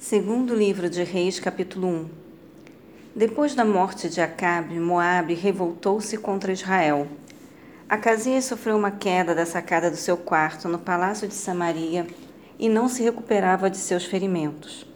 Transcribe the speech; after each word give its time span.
Segundo 0.00 0.54
livro 0.54 0.88
de 0.88 1.04
Reis, 1.04 1.38
capítulo 1.38 1.86
1. 1.86 2.08
Depois 3.14 3.54
da 3.54 3.66
morte 3.66 4.08
de 4.08 4.18
Acabe, 4.22 4.80
Moabe 4.80 5.34
revoltou-se 5.34 6.16
contra 6.16 6.54
Israel. 6.54 7.06
Acasias 7.86 8.46
sofreu 8.46 8.78
uma 8.78 8.90
queda 8.90 9.34
da 9.34 9.44
sacada 9.44 9.90
do 9.90 9.98
seu 9.98 10.16
quarto 10.16 10.68
no 10.68 10.78
palácio 10.78 11.28
de 11.28 11.34
Samaria 11.34 12.06
e 12.58 12.66
não 12.66 12.88
se 12.88 13.02
recuperava 13.02 13.68
de 13.68 13.76
seus 13.76 14.06
ferimentos. 14.06 14.86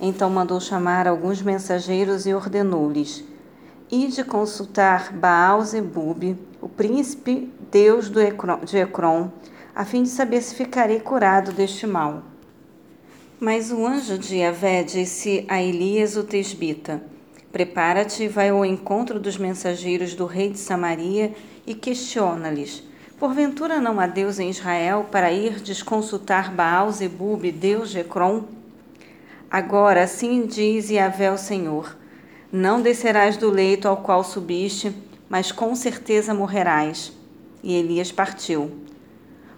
Então 0.00 0.30
mandou 0.30 0.58
chamar 0.58 1.06
alguns 1.06 1.42
mensageiros 1.42 2.24
e 2.26 2.32
ordenou-lhes: 2.32 3.22
Ide 3.90 4.24
consultar 4.24 5.12
Baal-Zebub, 5.12 6.34
o 6.62 6.68
príncipe 6.68 7.52
deus 7.70 8.10
de 8.10 8.78
Ecrom, 8.78 9.28
a 9.74 9.84
fim 9.84 10.02
de 10.02 10.08
saber 10.08 10.40
se 10.40 10.54
ficarei 10.54 10.98
curado 10.98 11.52
deste 11.52 11.86
mal. 11.86 12.22
Mas 13.38 13.70
o 13.70 13.86
anjo 13.86 14.16
de 14.16 14.36
Yahvé 14.36 14.82
disse 14.82 15.44
a 15.46 15.62
Elias 15.62 16.16
o 16.16 16.24
tesbita: 16.24 17.02
Prepara-te 17.52 18.22
e 18.22 18.28
vai 18.28 18.48
ao 18.48 18.64
encontro 18.64 19.20
dos 19.20 19.36
mensageiros 19.36 20.14
do 20.14 20.24
rei 20.24 20.48
de 20.48 20.58
Samaria 20.58 21.34
e 21.66 21.74
questiona-lhes: 21.74 22.82
Porventura 23.18 23.78
não 23.78 24.00
há 24.00 24.06
Deus 24.06 24.38
em 24.38 24.48
Israel 24.48 25.08
para 25.12 25.30
ir 25.30 25.60
desconsultar 25.60 26.50
Baal 26.50 26.90
Zebub, 26.90 27.52
Deus 27.52 27.90
de 27.90 27.98
Ecrom? 27.98 28.44
Agora 29.50 30.04
assim 30.04 30.46
diz 30.46 30.88
Yahvé 30.88 31.30
o 31.30 31.36
Senhor: 31.36 31.94
Não 32.50 32.80
descerás 32.80 33.36
do 33.36 33.50
leito 33.50 33.86
ao 33.86 33.98
qual 33.98 34.24
subiste, 34.24 34.94
mas 35.28 35.52
com 35.52 35.74
certeza 35.74 36.32
morrerás. 36.32 37.12
E 37.62 37.74
Elias 37.74 38.10
partiu. 38.10 38.70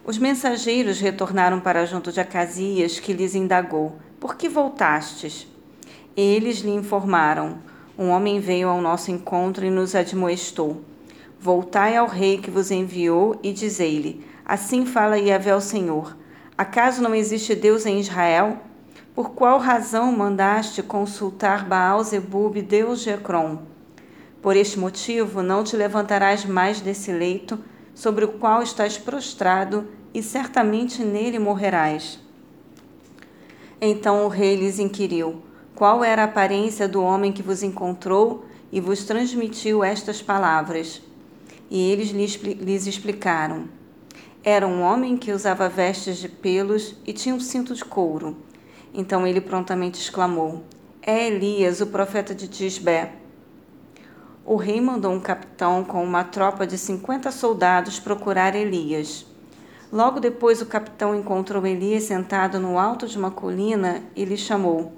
Os 0.09 0.17
mensageiros 0.17 1.01
retornaram 1.01 1.61
para 1.61 1.85
junto 1.85 2.11
de 2.11 2.19
Acasias, 2.19 2.99
que 2.99 3.13
lhes 3.13 3.35
indagou: 3.35 3.99
Por 4.19 4.37
que 4.37 4.49
voltastes? 4.49 5.47
Eles 6.17 6.61
lhe 6.61 6.71
informaram: 6.71 7.59
Um 7.99 8.09
homem 8.09 8.41
veio 8.41 8.71
ao 8.71 8.81
nosso 8.81 9.11
encontro 9.11 9.67
e 9.67 9.71
nos 9.71 9.95
admoestou. 9.95 10.81
Voltai 11.39 11.95
ao 11.95 12.07
rei 12.07 12.39
que 12.39 12.51
vos 12.51 12.71
enviou 12.71 13.39
e 13.43 13.53
dizei-lhe: 13.53 14.25
Assim 14.47 14.87
fala 14.87 15.19
Yahvé 15.19 15.55
o 15.55 15.61
Senhor: 15.61 16.17
Acaso 16.57 17.03
não 17.03 17.15
existe 17.15 17.55
Deus 17.55 17.85
em 17.85 18.01
Israel? 18.01 18.57
Por 19.15 19.33
qual 19.33 19.59
razão 19.59 20.11
mandaste 20.11 20.83
consultar 20.83 21.67
Baal-Zebub, 21.69 22.63
Deus 22.63 23.03
de 23.03 23.11
Ecrom? 23.11 23.59
Por 24.41 24.57
este 24.57 24.79
motivo 24.79 25.43
não 25.43 25.63
te 25.63 25.77
levantarás 25.77 26.47
mais 26.47 26.81
desse 26.81 27.13
leito 27.13 27.63
sobre 27.95 28.25
o 28.25 28.29
qual 28.29 28.63
estás 28.63 28.97
prostrado 28.97 29.98
e 30.19 30.23
certamente 30.23 31.05
nele 31.05 31.39
morrerás. 31.39 32.19
Então 33.81 34.25
o 34.25 34.29
rei 34.29 34.57
lhes 34.57 34.81
inquiriu: 34.81 35.41
Qual 35.77 36.03
era 36.03 36.23
a 36.23 36.25
aparência 36.25 36.89
do 36.89 37.01
homem 37.01 37.33
que 37.33 37.41
vos 37.41 37.63
encontrou 37.63 38.45
e 38.73 38.81
vos 38.81 39.05
transmitiu 39.05 39.85
estas 39.85 40.21
palavras? 40.21 41.01
E 41.71 41.93
eles 41.93 42.09
lhes 42.11 42.87
explicaram: 42.89 43.69
Era 44.43 44.67
um 44.67 44.83
homem 44.83 45.17
que 45.17 45.31
usava 45.31 45.69
vestes 45.69 46.17
de 46.17 46.29
pelos 46.29 46.97
e 47.07 47.13
tinha 47.13 47.33
um 47.33 47.39
cinto 47.39 47.73
de 47.73 47.85
couro. 47.85 48.39
Então 48.93 49.25
ele 49.25 49.41
prontamente 49.41 50.01
exclamou: 50.01 50.65
É 51.01 51.29
Elias, 51.29 51.81
o 51.81 51.87
profeta 51.87 52.35
de 52.35 52.49
Tisbé. 52.49 53.13
O 54.45 54.57
rei 54.57 54.81
mandou 54.81 55.13
um 55.13 55.21
capitão 55.21 55.85
com 55.85 56.03
uma 56.03 56.25
tropa 56.25 56.67
de 56.67 56.77
cinquenta 56.77 57.31
soldados 57.31 58.01
procurar 58.01 58.57
Elias. 58.57 59.28
Logo 59.91 60.21
depois, 60.21 60.61
o 60.61 60.67
capitão 60.67 61.15
encontrou 61.15 61.67
Elias 61.67 62.05
sentado 62.05 62.61
no 62.61 62.79
alto 62.79 63.07
de 63.07 63.17
uma 63.17 63.31
colina 63.31 64.03
e 64.15 64.23
lhe 64.23 64.37
chamou: 64.37 64.93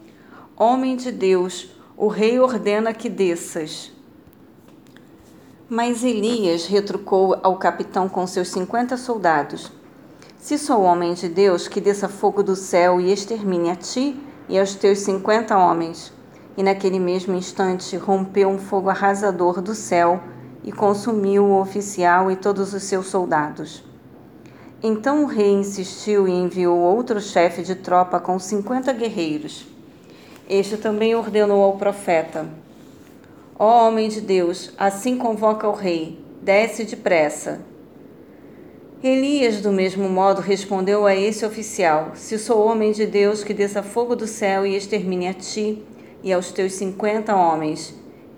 Homem 0.56 0.96
de 0.96 1.12
Deus, 1.12 1.70
o 1.96 2.08
rei 2.08 2.40
ordena 2.40 2.92
que 2.92 3.08
desças. 3.08 3.92
Mas 5.68 6.02
Elias 6.02 6.66
retrucou 6.66 7.38
ao 7.40 7.56
capitão 7.56 8.08
com 8.08 8.26
seus 8.26 8.48
cinquenta 8.48 8.96
soldados: 8.96 9.70
Se 10.36 10.58
sou 10.58 10.82
homem 10.82 11.14
de 11.14 11.28
Deus, 11.28 11.68
que 11.68 11.80
desça 11.80 12.08
fogo 12.08 12.42
do 12.42 12.56
céu 12.56 13.00
e 13.00 13.12
extermine 13.12 13.70
a 13.70 13.76
ti 13.76 14.20
e 14.48 14.58
aos 14.58 14.74
teus 14.74 14.98
cinquenta 14.98 15.56
homens. 15.56 16.12
E 16.56 16.64
naquele 16.64 16.98
mesmo 16.98 17.36
instante 17.36 17.96
rompeu 17.96 18.48
um 18.48 18.58
fogo 18.58 18.90
arrasador 18.90 19.62
do 19.62 19.72
céu 19.72 20.20
e 20.64 20.72
consumiu 20.72 21.44
o 21.44 21.60
oficial 21.60 22.28
e 22.28 22.34
todos 22.34 22.74
os 22.74 22.82
seus 22.82 23.06
soldados. 23.06 23.88
Então 24.82 25.24
o 25.24 25.26
rei 25.26 25.50
insistiu 25.50 26.26
e 26.26 26.30
enviou 26.30 26.78
outro 26.78 27.20
chefe 27.20 27.62
de 27.62 27.74
tropa 27.74 28.18
com 28.18 28.38
cinquenta 28.38 28.94
guerreiros. 28.94 29.66
Este 30.48 30.78
também 30.78 31.14
ordenou 31.14 31.62
ao 31.62 31.76
profeta: 31.76 32.48
Ó 33.58 33.86
homem 33.86 34.08
de 34.08 34.22
Deus, 34.22 34.72
assim 34.78 35.18
convoca 35.18 35.68
o 35.68 35.74
rei, 35.74 36.18
desce 36.40 36.84
depressa. 36.84 37.60
Elias, 39.02 39.60
do 39.60 39.70
mesmo 39.70 40.08
modo, 40.08 40.40
respondeu 40.40 41.06
a 41.06 41.14
esse 41.14 41.44
oficial: 41.44 42.12
Se 42.14 42.38
sou 42.38 42.66
homem 42.66 42.92
de 42.92 43.04
Deus, 43.04 43.44
que 43.44 43.52
desça 43.52 43.82
fogo 43.82 44.16
do 44.16 44.26
céu 44.26 44.64
e 44.64 44.74
extermine 44.74 45.28
a 45.28 45.34
ti 45.34 45.84
e 46.22 46.32
aos 46.32 46.52
teus 46.52 46.72
cinquenta 46.72 47.36
homens. 47.36 47.94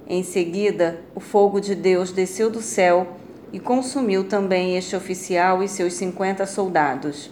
Em 0.08 0.24
seguida, 0.24 1.00
o 1.14 1.20
fogo 1.20 1.60
de 1.60 1.76
Deus 1.76 2.10
desceu 2.10 2.50
do 2.50 2.60
céu 2.60 3.06
e 3.52 3.60
consumiu 3.60 4.24
também 4.24 4.76
este 4.76 4.96
oficial 4.96 5.62
e 5.62 5.68
seus 5.68 5.92
cinquenta 5.92 6.46
soldados. 6.46 7.30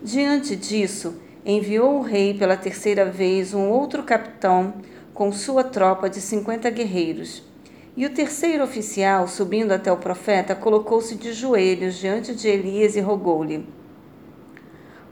Diante 0.00 0.54
disso, 0.54 1.20
enviou 1.44 1.98
o 1.98 2.02
rei 2.02 2.32
pela 2.32 2.56
terceira 2.56 3.04
vez 3.04 3.52
um 3.52 3.68
outro 3.68 4.04
capitão 4.04 4.74
com 5.12 5.32
sua 5.32 5.64
tropa 5.64 6.08
de 6.08 6.20
cinquenta 6.20 6.70
guerreiros. 6.70 7.42
E 7.96 8.04
o 8.06 8.10
terceiro 8.10 8.62
oficial, 8.62 9.26
subindo 9.26 9.72
até 9.72 9.90
o 9.90 9.96
profeta, 9.96 10.54
colocou-se 10.54 11.14
de 11.16 11.32
joelhos 11.32 11.96
diante 11.96 12.34
de 12.34 12.46
Elias 12.46 12.94
e 12.94 13.00
rogou-lhe: 13.00 13.66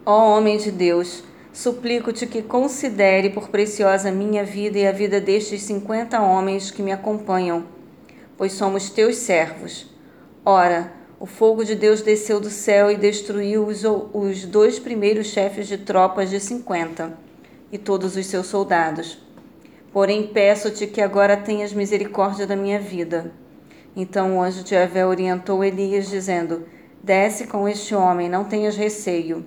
Ó 0.05 0.37
homem 0.37 0.57
de 0.57 0.71
Deus, 0.71 1.23
suplico-te 1.51 2.27
que 2.27 2.43
considere 2.43 3.31
por 3.31 3.49
preciosa 3.49 4.11
minha 4.11 4.45
vida 4.45 4.77
e 4.77 4.87
a 4.87 4.91
vida 4.91 5.19
destes 5.19 5.63
cinquenta 5.63 6.21
homens 6.21 6.69
que 6.69 6.83
me 6.83 6.91
acompanham, 6.91 7.65
pois 8.37 8.53
somos 8.53 8.89
teus 8.91 9.15
servos 9.15 9.94
Ora, 10.47 10.91
o 11.19 11.25
fogo 11.25 11.65
de 11.65 11.73
Deus 11.73 12.03
desceu 12.03 12.39
do 12.39 12.51
céu 12.51 12.91
e 12.91 12.95
destruiu 12.95 13.65
os, 13.65 13.83
os 14.13 14.45
dois 14.45 14.77
primeiros 14.77 15.25
chefes 15.25 15.67
de 15.67 15.75
tropas 15.75 16.29
de 16.29 16.39
cinquenta 16.39 17.17
e 17.71 17.79
todos 17.79 18.15
os 18.15 18.27
seus 18.27 18.45
soldados. 18.45 19.17
Porém, 19.91 20.27
peço-te 20.27 20.85
que 20.85 21.01
agora 21.01 21.35
tenhas 21.35 21.73
misericórdia 21.73 22.45
da 22.45 22.55
minha 22.55 22.79
vida. 22.79 23.33
Então 23.95 24.37
o 24.37 24.41
anjo 24.43 24.61
de 24.61 24.69
Javé 24.69 25.03
orientou 25.03 25.63
Elias, 25.63 26.11
dizendo: 26.11 26.67
Desce 27.01 27.47
com 27.47 27.67
este 27.67 27.95
homem, 27.95 28.29
não 28.29 28.43
tenhas 28.43 28.75
receio. 28.75 29.43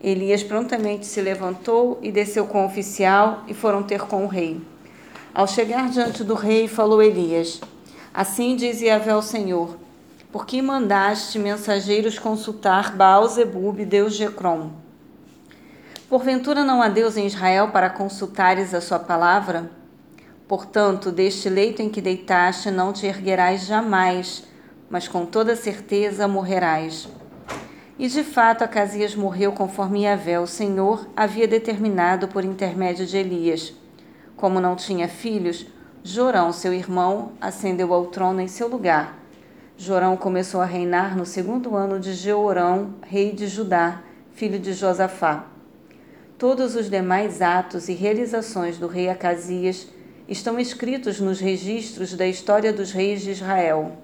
Elias 0.00 0.44
prontamente 0.44 1.04
se 1.04 1.20
levantou 1.20 1.98
e 2.00 2.12
desceu 2.12 2.46
com 2.46 2.62
o 2.62 2.66
oficial 2.66 3.42
e 3.48 3.54
foram 3.54 3.82
ter 3.82 4.02
com 4.02 4.24
o 4.24 4.28
rei. 4.28 4.60
Ao 5.34 5.48
chegar 5.48 5.88
diante 5.88 6.22
do 6.22 6.34
rei, 6.34 6.68
falou 6.68 7.02
Elias: 7.02 7.60
Assim 8.14 8.54
diz 8.54 8.80
Yahvé 8.80 9.10
ao 9.10 9.22
Senhor 9.22 9.87
por 10.30 10.44
que 10.44 10.60
mandaste 10.60 11.38
mensageiros 11.38 12.18
consultar 12.18 12.94
Baal-Zebub, 12.94 13.82
deus 13.86 14.14
de 14.14 14.24
Ecrom? 14.24 14.70
Porventura 16.06 16.62
não 16.62 16.82
há 16.82 16.88
Deus 16.88 17.16
em 17.16 17.26
Israel 17.26 17.68
para 17.68 17.88
consultares 17.88 18.74
a 18.74 18.80
sua 18.80 18.98
palavra? 18.98 19.70
Portanto, 20.46 21.10
deste 21.10 21.48
leito 21.48 21.80
em 21.80 21.88
que 21.88 22.02
deitaste 22.02 22.70
não 22.70 22.92
te 22.92 23.06
erguerás 23.06 23.64
jamais, 23.64 24.44
mas 24.90 25.08
com 25.08 25.24
toda 25.24 25.56
certeza 25.56 26.28
morrerás. 26.28 27.08
E 27.98 28.06
de 28.06 28.22
fato 28.22 28.62
Acasias 28.62 29.14
morreu 29.14 29.52
conforme 29.52 30.04
Yahvé, 30.04 30.38
o 30.38 30.46
Senhor, 30.46 31.08
havia 31.16 31.48
determinado 31.48 32.28
por 32.28 32.44
intermédio 32.44 33.06
de 33.06 33.16
Elias. 33.16 33.74
Como 34.36 34.60
não 34.60 34.76
tinha 34.76 35.08
filhos, 35.08 35.66
Jorão, 36.04 36.52
seu 36.52 36.72
irmão, 36.72 37.32
ascendeu 37.40 37.92
ao 37.94 38.06
trono 38.06 38.40
em 38.42 38.48
seu 38.48 38.68
lugar. 38.68 39.18
Jorão 39.80 40.16
começou 40.16 40.60
a 40.60 40.64
reinar 40.64 41.16
no 41.16 41.24
segundo 41.24 41.76
ano 41.76 42.00
de 42.00 42.12
Jeorão, 42.12 42.94
rei 43.06 43.30
de 43.30 43.46
Judá, 43.46 44.02
filho 44.32 44.58
de 44.58 44.72
Josafá. 44.72 45.46
Todos 46.36 46.74
os 46.74 46.90
demais 46.90 47.40
atos 47.40 47.88
e 47.88 47.92
realizações 47.94 48.76
do 48.76 48.88
rei 48.88 49.08
Acasias 49.08 49.86
estão 50.26 50.58
escritos 50.58 51.20
nos 51.20 51.38
registros 51.38 52.12
da 52.14 52.26
história 52.26 52.72
dos 52.72 52.90
reis 52.90 53.22
de 53.22 53.30
Israel. 53.30 53.96